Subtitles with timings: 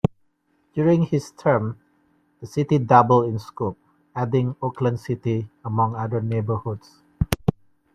[0.73, 1.77] During his term,
[2.39, 3.77] the city doubled in scope:
[4.15, 7.03] adding Oakland City among other neighborhoods.